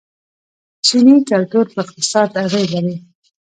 [0.85, 2.95] چیني کلتور په اقتصاد اغیز لري.